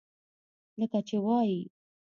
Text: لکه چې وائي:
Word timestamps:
لکه 0.79 0.99
چې 1.07 1.17
وائي: 1.25 1.59